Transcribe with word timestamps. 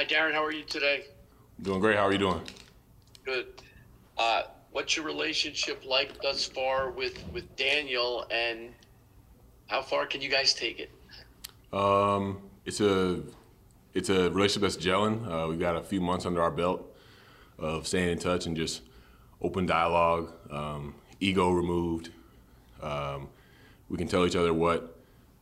Hi, 0.00 0.06
Darren. 0.06 0.32
How 0.32 0.42
are 0.42 0.50
you 0.50 0.62
today? 0.62 1.04
Doing 1.60 1.78
great. 1.78 1.94
How 1.94 2.06
are 2.06 2.12
you 2.12 2.16
doing? 2.16 2.40
Good. 3.22 3.48
Uh, 4.16 4.44
what's 4.72 4.96
your 4.96 5.04
relationship 5.04 5.84
like 5.84 6.22
thus 6.22 6.42
far 6.42 6.88
with 6.88 7.22
with 7.34 7.54
Daniel, 7.56 8.24
and 8.30 8.70
how 9.66 9.82
far 9.82 10.06
can 10.06 10.22
you 10.22 10.30
guys 10.30 10.54
take 10.54 10.80
it? 10.80 10.90
Um, 11.70 12.40
it's 12.64 12.80
a 12.80 13.20
it's 13.92 14.08
a 14.08 14.30
relationship 14.30 14.62
that's 14.62 14.82
gelling. 14.82 15.30
Uh, 15.30 15.48
we've 15.48 15.60
got 15.60 15.76
a 15.76 15.82
few 15.82 16.00
months 16.00 16.24
under 16.24 16.40
our 16.40 16.50
belt 16.50 16.96
of 17.58 17.86
staying 17.86 18.08
in 18.08 18.18
touch 18.18 18.46
and 18.46 18.56
just 18.56 18.80
open 19.42 19.66
dialogue, 19.66 20.32
um, 20.50 20.94
ego 21.20 21.50
removed. 21.50 22.08
Um, 22.80 23.28
we 23.90 23.98
can 23.98 24.08
tell 24.08 24.24
each 24.24 24.34
other 24.34 24.54
what 24.54 24.96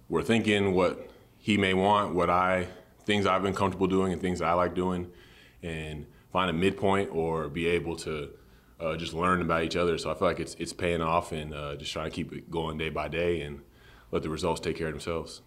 we're 0.09 0.25
thinking, 0.25 0.75
what 0.75 1.11
he 1.36 1.56
may 1.56 1.75
want, 1.75 2.12
what 2.12 2.29
I 2.29 2.66
things 3.09 3.27
I've 3.27 3.43
been 3.43 3.54
comfortable 3.54 3.88
doing, 3.88 4.12
and 4.12 4.20
things 4.20 4.41
I 4.41 4.52
like 4.52 4.74
doing, 4.74 5.11
and 5.62 6.06
find 6.30 6.51
a 6.51 6.52
midpoint 6.52 7.10
or 7.10 7.48
be 7.48 7.66
able 7.66 7.96
to 7.96 8.28
uh, 8.78 8.96
just 8.96 9.15
learn 9.15 9.41
about 9.41 9.65
each 9.65 9.77
other. 9.77 9.96
So 9.98 10.10
I 10.10 10.15
feel 10.15 10.28
like 10.28 10.38
it's 10.38 10.55
it's 10.56 10.73
paying 10.73 11.01
off, 11.01 11.32
and 11.32 11.52
uh, 11.52 11.74
just 11.74 11.91
trying 11.91 12.10
to 12.10 12.15
keep 12.15 12.32
it 12.32 12.51
going 12.51 12.79
day 12.79 12.91
by 12.91 13.09
day, 13.09 13.41
and 13.41 13.62
let 14.12 14.23
the 14.23 14.29
results 14.29 14.60
take 14.60 14.77
care 14.77 14.87
of 14.88 14.92
themselves. 14.92 15.41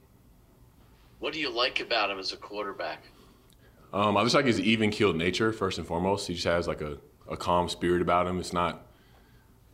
What 1.20 1.34
do 1.34 1.40
you 1.40 1.52
like 1.52 1.80
about 1.80 2.10
him 2.10 2.18
as 2.18 2.34
a 2.34 2.38
quarterback? 2.38 3.04
Um, 3.94 4.18
I 4.18 4.24
just 4.24 4.34
like 4.34 4.46
his 4.46 4.60
even 4.60 4.90
keeled 4.90 5.16
nature 5.16 5.54
first 5.54 5.78
and 5.78 5.86
foremost. 5.86 6.28
He 6.28 6.34
just 6.34 6.48
has 6.48 6.68
like 6.68 6.82
a, 6.82 6.98
a 7.30 7.38
calm 7.38 7.70
spirit 7.70 8.02
about 8.02 8.26
him. 8.26 8.40
It's 8.40 8.54
not 8.54 8.88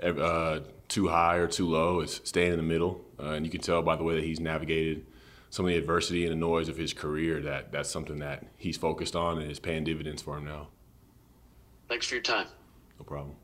uh, 0.03 0.59
too 0.89 1.08
high 1.08 1.38
or 1.38 1.47
too 1.47 1.67
low. 1.69 2.02
It's 2.02 2.19
staying 2.27 2.52
in 2.52 2.58
the 2.58 2.63
middle, 2.63 3.05
uh, 3.17 3.30
and 3.30 3.45
you 3.45 3.52
can 3.52 3.61
tell 3.61 3.81
by 3.81 3.95
the 3.95 4.03
way 4.03 4.16
that 4.16 4.25
he's 4.25 4.41
navigated 4.41 5.05
some 5.57 5.66
of 5.66 5.71
the 5.71 5.77
adversity 5.77 6.23
and 6.23 6.31
the 6.31 6.35
noise 6.35 6.70
of 6.70 6.77
his 6.77 6.93
career 6.93 7.41
that 7.41 7.71
that's 7.71 7.89
something 7.89 8.20
that 8.20 8.45
he's 8.57 8.77
focused 8.77 9.16
on 9.16 9.39
and 9.39 9.49
is 9.49 9.57
paying 9.57 9.83
dividends 9.83 10.21
for 10.21 10.38
him 10.38 10.45
now. 10.45 10.67
Thanks 11.89 12.05
for 12.05 12.13
your 12.13 12.21
time. 12.21 12.45
No 12.99 13.05
problem. 13.05 13.36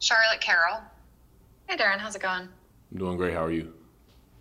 Charlotte 0.00 0.40
Carroll. 0.40 0.80
Hey, 1.68 1.76
Darren, 1.76 1.98
how's 1.98 2.16
it 2.16 2.22
going? 2.22 2.48
I'm 2.90 2.98
doing 2.98 3.16
great. 3.16 3.34
How 3.34 3.44
are 3.44 3.52
you? 3.52 3.72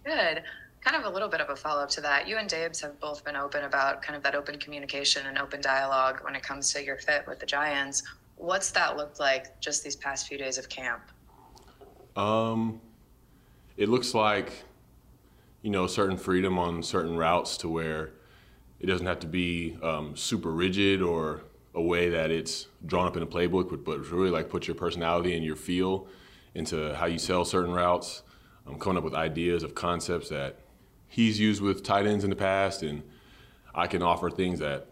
Good. 0.04 0.42
Kind 0.84 0.98
of 0.98 1.04
a 1.04 1.10
little 1.14 1.30
bit 1.30 1.40
of 1.40 1.52
a 1.52 1.56
follow 1.56 1.84
up 1.84 1.90
to 1.92 2.02
that. 2.02 2.28
You 2.28 2.38
and 2.38 2.50
Dabes 2.50 2.82
have 2.82 3.00
both 3.00 3.24
been 3.24 3.36
open 3.36 3.66
about 3.66 4.02
kind 4.02 4.18
of 4.18 4.24
that 4.24 4.34
open 4.34 4.58
communication 4.58 5.28
and 5.28 5.38
open 5.38 5.62
dialogue 5.62 6.22
when 6.24 6.36
it 6.36 6.42
comes 6.42 6.74
to 6.74 6.84
your 6.84 6.98
fit 6.98 7.28
with 7.28 7.40
the 7.40 7.46
Giants. 7.46 8.02
What's 8.38 8.72
that 8.72 8.98
looked 8.98 9.20
like 9.20 9.60
just 9.60 9.84
these 9.84 9.96
past 9.96 10.28
few 10.28 10.40
days 10.40 10.58
of 10.58 10.68
camp? 10.68 11.04
Um, 12.16 12.82
it 13.78 13.88
looks 13.88 14.16
like, 14.16 14.64
you 15.62 15.70
know, 15.70 15.88
certain 15.88 16.18
freedom 16.18 16.58
on 16.58 16.82
certain 16.84 17.16
routes 17.18 17.58
to 17.58 17.70
where 17.70 18.12
it 18.80 18.88
doesn't 18.88 19.06
have 19.06 19.20
to 19.20 19.28
be 19.28 19.78
um, 19.84 20.16
super 20.16 20.52
rigid 20.52 21.02
or 21.02 21.42
a 21.74 21.82
way 21.82 22.10
that 22.10 22.32
it's 22.32 22.68
drawn 22.86 23.08
up 23.08 23.16
in 23.16 23.24
a 23.24 23.28
playbook, 23.28 23.84
but, 23.84 24.10
really 24.10 24.30
like 24.30 24.50
put 24.50 24.68
your 24.68 24.76
personality 24.76 25.36
and 25.36 25.46
your 25.46 25.56
feel 25.56 26.08
into 26.54 26.94
how 26.96 27.06
you 27.06 27.18
sell 27.18 27.46
certain 27.46 27.72
routes. 27.72 28.24
I'm 28.68 28.78
coming 28.78 28.98
up 28.98 29.04
with 29.04 29.14
ideas 29.14 29.64
of 29.64 29.76
concepts 29.76 30.30
that 30.30 30.58
he's 31.08 31.40
used 31.40 31.62
with 31.62 31.84
tight 31.84 32.06
ends 32.06 32.24
in 32.24 32.30
the 32.30 32.36
past, 32.36 32.84
and 32.84 33.04
I 33.74 33.88
can 33.88 34.02
offer 34.02 34.30
things 34.30 34.60
that 34.60 34.88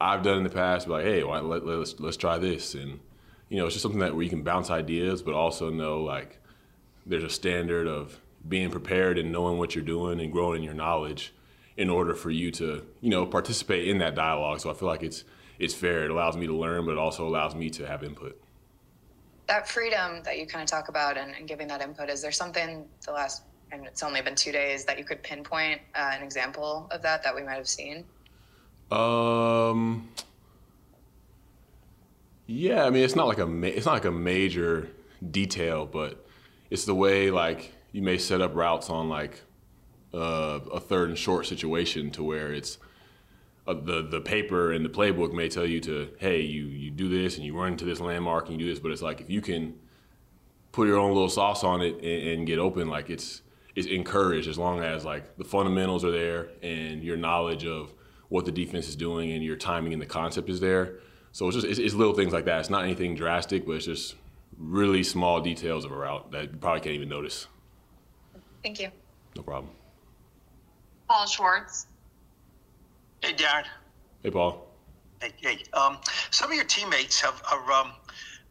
I've 0.00 0.22
done 0.22 0.38
in 0.38 0.44
the 0.44 0.50
past. 0.50 0.88
Like, 0.88 1.04
hey, 1.04 1.24
well, 1.24 1.42
let, 1.42 1.66
let's 1.66 1.98
let's 2.00 2.16
try 2.16 2.38
this, 2.38 2.74
and 2.74 3.00
you 3.48 3.58
know, 3.58 3.66
it's 3.66 3.74
just 3.74 3.82
something 3.82 4.00
that 4.00 4.14
where 4.14 4.22
you 4.22 4.30
can 4.30 4.42
bounce 4.42 4.70
ideas, 4.70 5.22
but 5.22 5.34
also 5.34 5.70
know 5.70 6.02
like 6.02 6.40
there's 7.06 7.24
a 7.24 7.30
standard 7.30 7.86
of 7.86 8.20
being 8.46 8.70
prepared 8.70 9.18
and 9.18 9.32
knowing 9.32 9.58
what 9.58 9.74
you're 9.74 9.84
doing 9.84 10.20
and 10.20 10.32
growing 10.32 10.58
in 10.58 10.64
your 10.64 10.74
knowledge 10.74 11.32
in 11.76 11.90
order 11.90 12.14
for 12.14 12.30
you 12.30 12.50
to 12.52 12.86
you 13.00 13.10
know 13.10 13.26
participate 13.26 13.88
in 13.88 13.98
that 13.98 14.14
dialogue. 14.14 14.60
So 14.60 14.70
I 14.70 14.74
feel 14.74 14.88
like 14.88 15.02
it's 15.02 15.24
it's 15.58 15.74
fair. 15.74 16.04
It 16.04 16.10
allows 16.10 16.36
me 16.36 16.46
to 16.46 16.54
learn, 16.54 16.84
but 16.86 16.92
it 16.92 16.98
also 16.98 17.26
allows 17.26 17.54
me 17.54 17.70
to 17.70 17.86
have 17.86 18.02
input. 18.02 18.40
That 19.46 19.68
freedom 19.68 20.22
that 20.24 20.38
you 20.38 20.46
kind 20.46 20.62
of 20.62 20.68
talk 20.68 20.88
about 20.88 21.16
and, 21.18 21.34
and 21.34 21.46
giving 21.46 21.68
that 21.68 21.82
input, 21.82 22.08
is 22.08 22.22
there 22.22 22.32
something 22.32 22.86
the 23.04 23.12
last 23.12 23.42
and 23.72 23.86
it's 23.86 24.02
only 24.02 24.20
been 24.20 24.34
two 24.34 24.52
days 24.52 24.84
that 24.84 24.98
you 24.98 25.04
could 25.04 25.22
pinpoint 25.22 25.80
uh, 25.94 26.12
an 26.14 26.22
example 26.22 26.86
of 26.90 27.02
that 27.02 27.22
that 27.24 27.34
we 27.34 27.42
might 27.42 27.54
have 27.56 27.68
seen? 27.68 28.04
Um. 28.90 30.08
Yeah, 32.46 32.84
I 32.84 32.90
mean, 32.90 33.04
it's 33.04 33.16
not 33.16 33.26
like 33.26 33.38
a 33.38 33.46
ma- 33.46 33.68
it's 33.68 33.86
not 33.86 33.92
like 33.92 34.04
a 34.04 34.10
major 34.10 34.88
detail, 35.30 35.86
but 35.86 36.26
it's 36.70 36.84
the 36.84 36.94
way 36.94 37.30
like 37.30 37.72
you 37.94 38.02
may 38.02 38.18
set 38.18 38.40
up 38.40 38.56
routes 38.56 38.90
on 38.90 39.08
like 39.08 39.40
uh, 40.12 40.58
a 40.72 40.80
third 40.80 41.10
and 41.10 41.16
short 41.16 41.46
situation 41.46 42.10
to 42.10 42.24
where 42.24 42.52
it's 42.52 42.76
uh, 43.68 43.72
the 43.72 44.02
the 44.02 44.20
paper 44.20 44.72
and 44.72 44.84
the 44.84 44.88
playbook 44.88 45.32
may 45.32 45.48
tell 45.48 45.64
you 45.64 45.80
to 45.80 46.10
hey 46.18 46.40
you 46.40 46.64
you 46.64 46.90
do 46.90 47.08
this 47.08 47.36
and 47.36 47.46
you 47.46 47.56
run 47.56 47.72
into 47.72 47.84
this 47.84 48.00
landmark 48.00 48.48
and 48.48 48.60
you 48.60 48.66
do 48.66 48.70
this, 48.70 48.80
but 48.80 48.90
it's 48.90 49.00
like 49.00 49.20
if 49.20 49.30
you 49.30 49.40
can 49.40 49.78
put 50.72 50.88
your 50.88 50.98
own 50.98 51.12
little 51.12 51.28
sauce 51.28 51.62
on 51.62 51.82
it 51.82 51.94
and, 51.94 52.28
and 52.28 52.46
get 52.48 52.58
open, 52.58 52.88
like 52.88 53.10
it's 53.10 53.42
is 53.76 53.86
encouraged 53.86 54.48
as 54.48 54.58
long 54.58 54.80
as 54.80 55.04
like 55.04 55.36
the 55.36 55.44
fundamentals 55.44 56.04
are 56.04 56.10
there 56.10 56.48
and 56.62 57.02
your 57.02 57.16
knowledge 57.16 57.64
of 57.64 57.94
what 58.28 58.44
the 58.44 58.52
defense 58.52 58.88
is 58.88 58.96
doing 58.96 59.30
and 59.30 59.44
your 59.44 59.56
timing 59.56 59.92
and 59.92 60.02
the 60.02 60.06
concept 60.06 60.48
is 60.48 60.58
there. 60.58 60.96
So 61.30 61.46
it's 61.46 61.56
just 61.56 61.66
it's, 61.68 61.78
it's 61.78 61.94
little 61.94 62.14
things 62.14 62.32
like 62.32 62.44
that. 62.46 62.58
It's 62.58 62.70
not 62.70 62.82
anything 62.82 63.14
drastic, 63.14 63.64
but 63.64 63.76
it's 63.76 63.86
just 63.86 64.16
really 64.58 65.04
small 65.04 65.40
details 65.40 65.84
of 65.84 65.92
a 65.92 65.96
route 65.96 66.32
that 66.32 66.42
you 66.42 66.58
probably 66.58 66.80
can't 66.80 66.96
even 66.96 67.08
notice. 67.08 67.46
Thank 68.64 68.80
you. 68.80 68.88
No 69.36 69.42
problem. 69.42 69.70
Paul 71.06 71.26
Schwartz. 71.26 71.86
Hey, 73.20 73.34
Darren. 73.34 73.64
Hey, 74.22 74.30
Paul. 74.30 74.66
Hey, 75.20 75.32
hey. 75.36 75.58
Um, 75.74 75.98
some 76.30 76.50
of 76.50 76.56
your 76.56 76.64
teammates 76.64 77.20
have 77.20 77.42
are 77.52 77.72
um, 77.72 77.92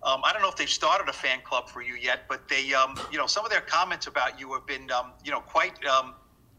um, 0.04 0.22
I 0.24 0.32
don't 0.32 0.44
know 0.44 0.50
if 0.50 0.56
they've 0.56 0.70
started 0.70 1.10
a 1.10 1.14
fan 1.14 1.40
club 1.44 1.68
for 1.68 1.82
you 1.82 1.96
yet, 1.96 2.26
but 2.30 2.48
they, 2.48 2.74
um, 2.74 2.96
you 3.12 3.18
know, 3.18 3.26
some 3.26 3.44
of 3.44 3.50
their 3.50 3.62
comments 3.62 4.06
about 4.06 4.40
you 4.40 4.54
have 4.54 4.68
been, 4.68 4.92
um, 4.92 5.14
you 5.24 5.32
know, 5.32 5.40
quite 5.40 5.84
um, 5.86 6.14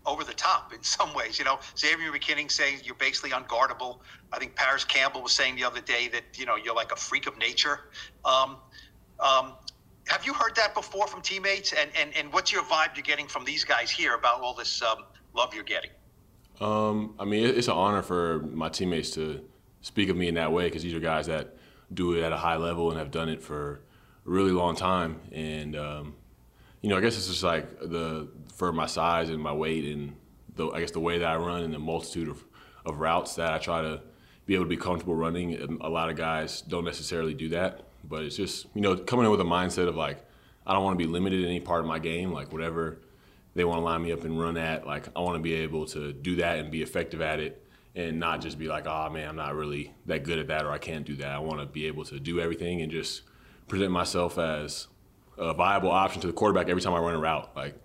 over 0.04 0.24
the 0.24 0.32
top 0.32 0.72
in 0.72 0.82
some 0.82 1.14
ways. 1.14 1.38
You 1.38 1.44
know, 1.44 1.60
Xavier 1.78 2.10
McKinney 2.10 2.50
saying 2.50 2.80
you're 2.82 2.96
basically 2.96 3.30
unguardable. 3.30 3.98
I 4.32 4.38
think 4.40 4.56
Parris 4.56 4.84
Campbell 4.84 5.22
was 5.22 5.32
saying 5.32 5.54
the 5.54 5.64
other 5.64 5.80
day 5.80 6.08
that 6.08 6.24
you 6.36 6.44
know 6.44 6.56
you're 6.56 6.74
like 6.74 6.90
a 6.90 6.96
freak 6.96 7.28
of 7.28 7.38
nature. 7.38 7.78
Um, 8.24 8.56
um, 9.20 9.54
have 10.06 10.24
you 10.24 10.34
heard 10.34 10.54
that 10.56 10.74
before 10.74 11.06
from 11.06 11.22
teammates? 11.22 11.72
And, 11.72 11.90
and 11.98 12.14
and 12.16 12.32
what's 12.32 12.52
your 12.52 12.62
vibe 12.62 12.96
you're 12.96 13.02
getting 13.02 13.26
from 13.26 13.44
these 13.44 13.64
guys 13.64 13.90
here 13.90 14.14
about 14.14 14.40
all 14.40 14.54
this 14.54 14.82
um, 14.82 15.04
love 15.34 15.54
you're 15.54 15.64
getting? 15.64 15.90
Um, 16.60 17.14
I 17.18 17.24
mean, 17.24 17.46
it's 17.46 17.68
an 17.68 17.74
honor 17.74 18.02
for 18.02 18.40
my 18.52 18.68
teammates 18.68 19.10
to 19.12 19.44
speak 19.80 20.08
of 20.08 20.16
me 20.16 20.28
in 20.28 20.34
that 20.34 20.52
way 20.52 20.64
because 20.64 20.82
these 20.82 20.94
are 20.94 21.00
guys 21.00 21.26
that 21.26 21.56
do 21.92 22.14
it 22.14 22.22
at 22.22 22.32
a 22.32 22.36
high 22.36 22.56
level 22.56 22.90
and 22.90 22.98
have 22.98 23.10
done 23.10 23.28
it 23.28 23.42
for 23.42 23.82
a 24.26 24.30
really 24.30 24.52
long 24.52 24.76
time. 24.76 25.20
And 25.32 25.76
um, 25.76 26.14
you 26.80 26.90
know, 26.90 26.96
I 26.96 27.00
guess 27.00 27.16
it's 27.16 27.28
just 27.28 27.42
like 27.42 27.80
the 27.80 28.28
for 28.54 28.72
my 28.72 28.86
size 28.86 29.30
and 29.30 29.40
my 29.40 29.52
weight 29.52 29.84
and 29.84 30.16
the 30.54 30.68
I 30.68 30.80
guess 30.80 30.90
the 30.90 31.00
way 31.00 31.18
that 31.18 31.26
I 31.26 31.36
run 31.36 31.62
and 31.62 31.72
the 31.72 31.78
multitude 31.78 32.28
of, 32.28 32.44
of 32.84 33.00
routes 33.00 33.34
that 33.36 33.52
I 33.52 33.58
try 33.58 33.82
to 33.82 34.00
be 34.46 34.54
able 34.54 34.64
to 34.64 34.68
be 34.68 34.76
comfortable 34.76 35.14
running. 35.14 35.54
And 35.54 35.80
a 35.80 35.88
lot 35.88 36.10
of 36.10 36.16
guys 36.16 36.60
don't 36.60 36.84
necessarily 36.84 37.34
do 37.34 37.48
that, 37.50 37.88
but 38.08 38.24
it's 38.24 38.36
just 38.36 38.66
you 38.74 38.80
know 38.80 38.96
coming 38.96 39.24
in 39.24 39.30
with 39.30 39.40
a 39.40 39.44
mindset 39.44 39.88
of 39.88 39.96
like 39.96 40.24
I 40.66 40.72
don't 40.72 40.84
want 40.84 40.98
to 40.98 41.04
be 41.04 41.10
limited 41.10 41.40
in 41.40 41.46
any 41.46 41.60
part 41.60 41.80
of 41.80 41.86
my 41.86 41.98
game. 41.98 42.32
Like 42.32 42.52
whatever 42.52 43.00
they 43.54 43.64
want 43.64 43.78
to 43.78 43.84
line 43.84 44.02
me 44.02 44.12
up 44.12 44.24
and 44.24 44.38
run 44.38 44.56
at, 44.56 44.86
like 44.86 45.08
I 45.14 45.20
want 45.20 45.36
to 45.36 45.42
be 45.42 45.54
able 45.54 45.86
to 45.86 46.12
do 46.12 46.36
that 46.36 46.58
and 46.58 46.70
be 46.70 46.82
effective 46.82 47.20
at 47.20 47.40
it 47.40 47.64
and 47.94 48.18
not 48.18 48.40
just 48.40 48.58
be 48.58 48.66
like, 48.66 48.86
oh 48.86 49.08
man, 49.10 49.28
I'm 49.28 49.36
not 49.36 49.54
really 49.54 49.92
that 50.06 50.24
good 50.24 50.38
at 50.38 50.48
that 50.48 50.64
or 50.64 50.72
I 50.72 50.78
can't 50.78 51.06
do 51.06 51.16
that. 51.16 51.28
I 51.28 51.38
want 51.38 51.60
to 51.60 51.66
be 51.66 51.86
able 51.86 52.04
to 52.06 52.18
do 52.18 52.40
everything 52.40 52.82
and 52.82 52.90
just 52.90 53.22
present 53.68 53.92
myself 53.92 54.38
as 54.38 54.88
a 55.38 55.54
viable 55.54 55.90
option 55.90 56.20
to 56.22 56.26
the 56.26 56.32
quarterback 56.32 56.68
every 56.68 56.82
time 56.82 56.94
I 56.94 56.98
run 56.98 57.14
a 57.14 57.18
route. 57.18 57.50
Like 57.54 57.76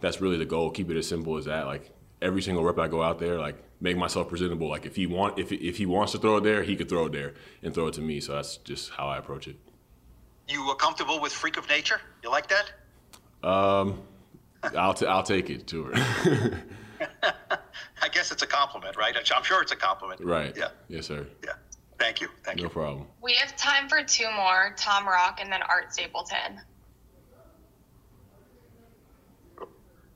that's 0.00 0.20
really 0.20 0.38
the 0.38 0.46
goal. 0.46 0.70
Keep 0.70 0.90
it 0.90 0.96
as 0.96 1.06
simple 1.06 1.36
as 1.36 1.44
that. 1.44 1.66
Like 1.66 1.92
every 2.22 2.42
single 2.42 2.64
rep 2.64 2.78
I 2.78 2.88
go 2.88 3.02
out 3.02 3.18
there, 3.18 3.38
like 3.38 3.56
make 3.80 3.96
myself 3.96 4.28
presentable. 4.28 4.68
Like 4.68 4.86
if 4.86 4.96
he 4.96 5.06
want 5.06 5.38
if 5.38 5.52
if 5.52 5.76
he 5.78 5.86
wants 5.86 6.12
to 6.12 6.18
throw 6.18 6.36
it 6.38 6.44
there, 6.44 6.62
he 6.62 6.76
could 6.76 6.88
throw 6.88 7.06
it 7.06 7.12
there 7.12 7.34
and 7.62 7.74
throw 7.74 7.86
it 7.88 7.94
to 7.94 8.00
me. 8.02 8.20
So 8.20 8.34
that's 8.34 8.56
just 8.58 8.90
how 8.90 9.08
I 9.08 9.18
approach 9.18 9.48
it. 9.48 9.56
You 10.48 10.62
are 10.64 10.76
comfortable 10.76 11.20
with 11.20 11.32
freak 11.32 11.56
of 11.56 11.68
nature? 11.68 12.00
You 12.22 12.30
like 12.30 12.48
that? 12.48 12.72
Um, 13.48 14.02
I'll 14.76 14.94
t- 14.94 15.06
I'll 15.06 15.22
take 15.22 15.48
it, 15.48 15.68
sure. 15.70 15.92
I 18.02 18.08
guess 18.10 18.32
it's 18.32 18.42
a 18.42 18.46
compliment, 18.46 18.96
right? 18.96 19.14
I'm 19.16 19.42
sure 19.44 19.62
it's 19.62 19.72
a 19.72 19.76
compliment. 19.76 20.20
right. 20.22 20.54
Yeah. 20.56 20.68
Yes, 20.88 21.06
sir. 21.06 21.26
Yeah. 21.44 21.52
Thank 21.98 22.20
you. 22.20 22.28
Thank 22.44 22.58
No 22.58 22.64
you. 22.64 22.68
problem. 22.70 23.06
We 23.22 23.34
have 23.34 23.56
time 23.56 23.88
for 23.88 24.02
two 24.02 24.30
more 24.32 24.74
Tom 24.76 25.06
Rock 25.06 25.38
and 25.40 25.52
then 25.52 25.60
Art 25.62 25.92
Stapleton. 25.92 26.60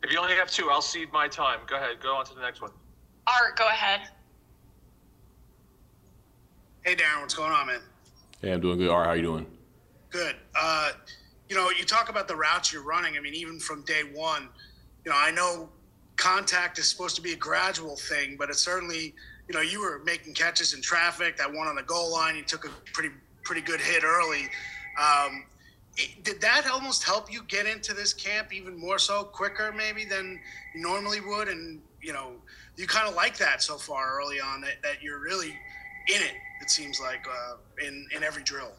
If 0.05 0.12
you 0.12 0.19
only 0.19 0.35
have 0.35 0.51
two, 0.51 0.69
I'll 0.71 0.83
cede 0.83 1.11
my 1.15 1.29
time. 1.29 1.61
Go 1.67 1.77
ahead. 1.77 1.99
Go 2.03 2.15
on 2.15 2.27
to 2.27 2.35
the 2.35 2.43
next 2.43 2.61
one. 2.61 2.71
Art, 3.27 3.56
go 3.56 3.67
ahead. 3.67 4.01
Hey 6.83 6.95
Darren, 6.95 7.23
what's 7.23 7.33
going 7.33 7.53
on, 7.53 7.69
man? 7.69 7.81
Hey, 8.43 8.53
I'm 8.53 8.61
doing 8.61 8.77
good. 8.77 8.91
Art, 8.91 9.06
how 9.06 9.15
you 9.15 9.23
doing? 9.23 9.47
Good. 10.11 10.37
Uh, 10.55 10.91
you 11.49 11.56
know, 11.56 11.71
you 11.71 11.85
talk 11.85 12.11
about 12.11 12.29
the 12.29 12.37
routes 12.37 12.71
you're 12.71 12.85
running. 12.85 13.17
I 13.17 13.21
mean, 13.21 13.33
even 13.33 13.59
from 13.59 13.81
day 13.87 14.03
one, 14.12 14.51
you 15.06 15.11
know, 15.11 15.17
I 15.19 15.31
know 15.31 15.71
contact 16.17 16.79
is 16.79 16.87
supposed 16.87 17.17
to 17.17 17.23
be 17.23 17.33
a 17.33 17.37
gradual 17.37 17.97
thing, 17.97 18.37
but 18.39 18.50
it 18.50 18.57
certainly 18.57 19.15
you 19.49 19.55
know, 19.55 19.62
you 19.62 19.81
were 19.81 20.03
making 20.05 20.35
catches 20.35 20.75
in 20.75 20.83
traffic. 20.83 21.39
That 21.39 21.50
one 21.50 21.67
on 21.67 21.77
the 21.77 21.83
goal 21.83 22.12
line, 22.12 22.37
you 22.37 22.43
took 22.43 22.67
a 22.67 22.71
pretty 22.93 23.15
pretty 23.43 23.62
good 23.62 23.81
hit 23.81 24.05
early. 24.05 24.50
Um, 25.00 25.47
did 26.23 26.41
that 26.41 26.69
almost 26.70 27.05
help 27.05 27.32
you 27.32 27.43
get 27.44 27.67
into 27.67 27.94
this 27.94 28.12
camp 28.12 28.52
even 28.52 28.79
more 28.79 28.99
so 28.99 29.25
quicker 29.25 29.73
maybe 29.73 30.05
than 30.05 30.41
you 30.75 30.82
normally 30.82 31.20
would? 31.20 31.49
And 31.49 31.81
you 32.00 32.12
know, 32.12 32.32
you 32.76 32.87
kind 32.87 33.08
of 33.08 33.14
like 33.14 33.37
that 33.38 33.62
so 33.62 33.76
far 33.76 34.19
early 34.19 34.41
on 34.41 34.61
that, 34.62 34.82
that 34.82 35.02
you're 35.02 35.20
really 35.20 35.50
in 35.50 36.23
it. 36.23 36.35
It 36.61 36.70
seems 36.70 37.00
like 37.00 37.25
uh, 37.29 37.56
in 37.87 38.06
in 38.14 38.23
every 38.23 38.43
drill. 38.43 38.73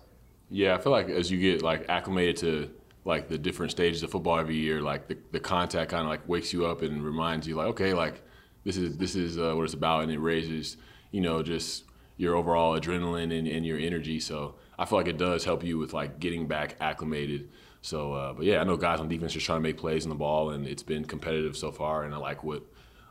Yeah, 0.49 0.75
I 0.75 0.77
feel 0.77 0.91
like 0.91 1.09
as 1.09 1.31
you 1.31 1.39
get 1.39 1.61
like 1.61 1.89
acclimated 1.89 2.37
to 2.37 2.69
like 3.03 3.27
the 3.27 3.37
different 3.37 3.71
stages 3.71 4.03
of 4.03 4.11
football 4.11 4.37
every 4.37 4.55
year, 4.55 4.81
like 4.81 5.07
the, 5.07 5.17
the 5.31 5.39
contact 5.39 5.91
kind 5.91 6.03
of 6.03 6.09
like 6.09 6.27
wakes 6.27 6.51
you 6.51 6.65
up 6.65 6.81
and 6.81 7.03
reminds 7.03 7.47
you 7.47 7.55
like, 7.55 7.67
okay, 7.67 7.93
like 7.93 8.21
this 8.63 8.77
is 8.77 8.97
this 8.97 9.15
is 9.15 9.37
uh, 9.37 9.53
what 9.55 9.63
it's 9.63 9.73
about, 9.73 10.03
and 10.03 10.11
it 10.11 10.19
raises 10.19 10.77
you 11.11 11.21
know 11.21 11.41
just 11.41 11.85
your 12.17 12.35
overall 12.35 12.79
adrenaline 12.79 13.37
and, 13.37 13.47
and 13.47 13.65
your 13.65 13.77
energy. 13.77 14.19
So 14.19 14.55
I 14.77 14.85
feel 14.85 14.97
like 14.97 15.07
it 15.07 15.17
does 15.17 15.43
help 15.43 15.63
you 15.63 15.77
with 15.77 15.93
like 15.93 16.19
getting 16.19 16.47
back 16.47 16.75
acclimated. 16.79 17.49
So, 17.81 18.13
uh, 18.13 18.33
but 18.33 18.45
yeah, 18.45 18.59
I 18.59 18.63
know 18.63 18.77
guys 18.77 18.99
on 18.99 19.07
defense 19.07 19.33
just 19.33 19.45
trying 19.45 19.57
to 19.57 19.63
make 19.63 19.77
plays 19.77 20.05
on 20.05 20.09
the 20.09 20.15
ball, 20.15 20.51
and 20.51 20.67
it's 20.67 20.83
been 20.83 21.05
competitive 21.05 21.55
so 21.55 21.71
far, 21.71 22.03
and 22.03 22.13
I 22.13 22.17
like 22.17 22.43
what 22.43 22.63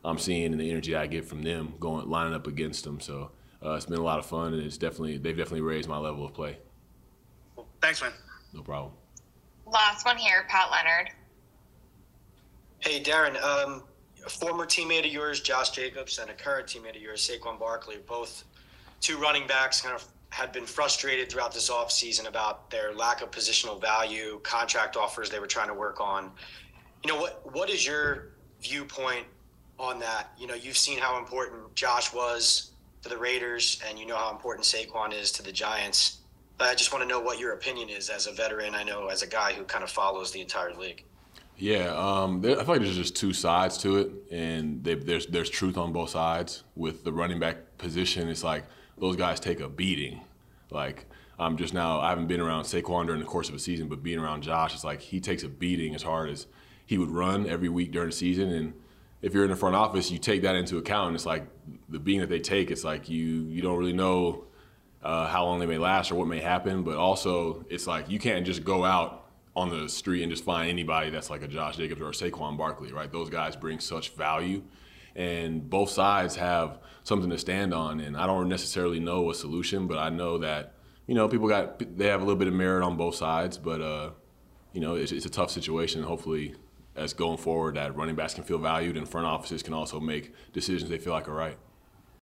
I'm 0.04 0.18
seeing 0.18 0.52
and 0.52 0.60
the 0.60 0.70
energy 0.70 0.96
I 0.96 1.06
get 1.06 1.24
from 1.24 1.42
them 1.42 1.74
going 1.78 2.08
lining 2.08 2.34
up 2.34 2.46
against 2.46 2.84
them. 2.84 3.00
So 3.00 3.30
uh, 3.64 3.74
it's 3.74 3.86
been 3.86 3.98
a 3.98 4.02
lot 4.02 4.18
of 4.18 4.26
fun, 4.26 4.52
and 4.52 4.62
it's 4.62 4.76
definitely 4.76 5.18
they've 5.18 5.36
definitely 5.36 5.62
raised 5.62 5.88
my 5.88 5.98
level 5.98 6.24
of 6.24 6.34
play. 6.34 6.58
Thanks, 7.80 8.02
man. 8.02 8.12
No 8.52 8.62
problem. 8.62 8.92
Last 9.66 10.04
one 10.04 10.16
here, 10.16 10.44
Pat 10.48 10.70
Leonard. 10.70 11.10
Hey, 12.80 13.02
Darren, 13.02 13.40
um, 13.42 13.82
a 14.26 14.28
former 14.28 14.66
teammate 14.66 15.06
of 15.06 15.12
yours, 15.12 15.40
Josh 15.40 15.70
Jacobs, 15.70 16.18
and 16.18 16.30
a 16.30 16.34
current 16.34 16.66
teammate 16.66 16.96
of 16.96 17.02
yours, 17.02 17.28
Saquon 17.28 17.58
Barkley, 17.58 17.96
both 18.06 18.44
two 19.00 19.16
running 19.18 19.46
backs 19.46 19.80
kind 19.80 19.94
of 19.94 20.04
had 20.34 20.50
been 20.50 20.66
frustrated 20.66 21.30
throughout 21.30 21.54
this 21.54 21.70
offseason 21.70 22.26
about 22.26 22.68
their 22.68 22.92
lack 22.92 23.22
of 23.22 23.30
positional 23.30 23.80
value, 23.80 24.40
contract 24.42 24.96
offers 24.96 25.30
they 25.30 25.38
were 25.38 25.46
trying 25.46 25.68
to 25.68 25.74
work 25.74 26.00
on. 26.00 26.28
You 27.04 27.12
know, 27.12 27.20
what 27.20 27.54
what 27.54 27.70
is 27.70 27.86
your 27.86 28.32
viewpoint 28.60 29.26
on 29.78 30.00
that? 30.00 30.32
You 30.36 30.48
know, 30.48 30.54
you've 30.54 30.76
seen 30.76 30.98
how 30.98 31.20
important 31.20 31.72
Josh 31.76 32.12
was 32.12 32.72
to 33.02 33.08
the 33.08 33.16
Raiders, 33.16 33.80
and 33.88 33.96
you 33.96 34.06
know 34.06 34.16
how 34.16 34.32
important 34.32 34.66
Saquon 34.66 35.14
is 35.14 35.30
to 35.32 35.42
the 35.44 35.52
Giants. 35.52 36.18
But 36.58 36.68
I 36.68 36.74
just 36.74 36.92
want 36.92 37.04
to 37.04 37.08
know 37.08 37.20
what 37.20 37.38
your 37.38 37.52
opinion 37.52 37.88
is 37.88 38.08
as 38.08 38.26
a 38.26 38.32
veteran. 38.32 38.74
I 38.74 38.82
know 38.82 39.06
as 39.06 39.22
a 39.22 39.28
guy 39.28 39.52
who 39.52 39.62
kind 39.62 39.84
of 39.84 39.90
follows 39.90 40.32
the 40.32 40.40
entire 40.40 40.74
league. 40.74 41.04
Yeah, 41.56 41.94
um, 41.96 42.40
there, 42.40 42.58
I 42.58 42.64
feel 42.64 42.74
like 42.74 42.82
there's 42.82 42.96
just 42.96 43.14
two 43.14 43.32
sides 43.32 43.78
to 43.78 43.98
it, 43.98 44.10
and 44.32 44.82
they, 44.82 44.94
there's 44.94 45.26
there's 45.26 45.48
truth 45.48 45.78
on 45.78 45.92
both 45.92 46.10
sides. 46.10 46.64
With 46.74 47.04
the 47.04 47.12
running 47.12 47.38
back 47.38 47.78
position, 47.78 48.28
it's 48.28 48.42
like 48.42 48.64
those 48.98 49.16
guys 49.16 49.40
take 49.40 49.60
a 49.60 49.68
beating. 49.68 50.20
Like 50.70 51.06
I'm 51.38 51.56
just 51.56 51.74
now, 51.74 52.00
I 52.00 52.10
haven't 52.10 52.26
been 52.26 52.40
around 52.40 52.64
Saquon 52.64 53.06
during 53.06 53.20
the 53.20 53.26
course 53.26 53.48
of 53.48 53.54
a 53.54 53.58
season, 53.58 53.88
but 53.88 54.02
being 54.02 54.18
around 54.18 54.42
Josh, 54.42 54.74
it's 54.74 54.84
like 54.84 55.00
he 55.00 55.20
takes 55.20 55.42
a 55.42 55.48
beating 55.48 55.94
as 55.94 56.02
hard 56.02 56.30
as 56.30 56.46
he 56.86 56.98
would 56.98 57.10
run 57.10 57.48
every 57.48 57.68
week 57.68 57.92
during 57.92 58.10
the 58.10 58.16
season. 58.16 58.50
And 58.50 58.74
if 59.22 59.34
you're 59.34 59.44
in 59.44 59.50
the 59.50 59.56
front 59.56 59.74
office, 59.74 60.10
you 60.10 60.18
take 60.18 60.42
that 60.42 60.54
into 60.54 60.76
account. 60.78 61.08
And 61.08 61.14
it's 61.16 61.26
like 61.26 61.46
the 61.88 61.98
beating 61.98 62.20
that 62.20 62.28
they 62.28 62.40
take. 62.40 62.70
It's 62.70 62.84
like 62.84 63.08
you 63.08 63.44
you 63.44 63.62
don't 63.62 63.78
really 63.78 63.92
know 63.92 64.44
uh, 65.02 65.26
how 65.26 65.44
long 65.44 65.60
they 65.60 65.66
may 65.66 65.78
last 65.78 66.12
or 66.12 66.16
what 66.16 66.28
may 66.28 66.40
happen. 66.40 66.82
But 66.82 66.96
also, 66.96 67.64
it's 67.68 67.86
like 67.86 68.08
you 68.08 68.18
can't 68.18 68.46
just 68.46 68.64
go 68.64 68.84
out 68.84 69.24
on 69.56 69.70
the 69.70 69.88
street 69.88 70.22
and 70.22 70.30
just 70.30 70.44
find 70.44 70.68
anybody 70.68 71.10
that's 71.10 71.30
like 71.30 71.42
a 71.42 71.48
Josh 71.48 71.76
Jacobs 71.76 72.00
or 72.00 72.08
a 72.08 72.12
Saquon 72.12 72.56
Barkley, 72.58 72.92
right? 72.92 73.10
Those 73.10 73.30
guys 73.30 73.54
bring 73.54 73.78
such 73.78 74.10
value, 74.10 74.62
and 75.16 75.68
both 75.68 75.90
sides 75.90 76.36
have 76.36 76.78
something 77.02 77.30
to 77.30 77.38
stand 77.38 77.72
on. 77.72 78.00
And 78.00 78.16
I 78.16 78.26
don't 78.26 78.48
necessarily 78.48 79.00
know 79.00 79.30
a 79.30 79.34
solution, 79.34 79.86
but 79.86 79.98
I 79.98 80.10
know 80.10 80.38
that 80.38 80.74
you 81.06 81.14
know 81.14 81.28
people 81.28 81.48
got 81.48 81.78
they 81.96 82.06
have 82.06 82.20
a 82.20 82.24
little 82.24 82.38
bit 82.38 82.48
of 82.48 82.54
merit 82.54 82.84
on 82.84 82.96
both 82.96 83.14
sides, 83.14 83.58
but 83.58 83.80
uh, 83.80 84.10
you 84.72 84.80
know 84.80 84.94
it's, 84.94 85.12
it's 85.12 85.26
a 85.26 85.30
tough 85.30 85.50
situation. 85.50 86.02
Hopefully, 86.02 86.54
as 86.96 87.12
going 87.12 87.38
forward, 87.38 87.76
that 87.76 87.96
running 87.96 88.16
backs 88.16 88.34
can 88.34 88.44
feel 88.44 88.58
valued 88.58 88.96
and 88.96 89.08
front 89.08 89.26
offices 89.26 89.62
can 89.62 89.74
also 89.74 90.00
make 90.00 90.32
decisions 90.52 90.90
they 90.90 90.98
feel 90.98 91.12
like 91.12 91.28
are 91.28 91.34
right. 91.34 91.58